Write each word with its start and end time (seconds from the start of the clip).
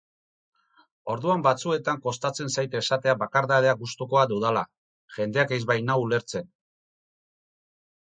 Orduan 1.15 1.43
batzuetan 1.47 2.01
kostatzen 2.07 2.49
zait 2.57 2.79
esatea 2.81 3.15
bakardadea 3.25 3.77
gustukoa 3.85 4.27
dudala, 4.35 4.67
jendeak 5.21 5.57
ez 5.59 5.65
bainau 5.75 6.03
ulertzen. 6.11 6.55